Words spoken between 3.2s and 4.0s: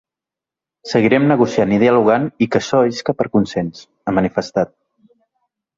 per consens”,